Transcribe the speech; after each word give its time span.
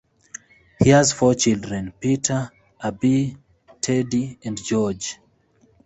He 0.79 0.89
has 0.89 1.11
four 1.13 1.35
children, 1.35 1.93
Peter, 1.99 2.49
Abby, 2.81 3.37
Teddy 3.83 4.39
and 4.43 4.57
George. 4.59 5.19